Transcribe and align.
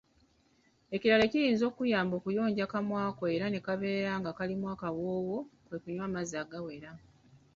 Ekirala 0.95 1.23
ekiyinza 1.25 1.63
okukuyamba 1.65 2.13
okuyonja 2.19 2.61
akamwa 2.65 3.01
ko 3.17 3.23
era 3.35 3.45
okubeera 3.59 4.11
nga 4.19 4.31
kalimu 4.37 4.65
akawoowo, 4.73 5.37
kwe 5.65 5.77
kunywa 5.83 6.03
amazzi 6.07 6.35
agawera 6.43 6.91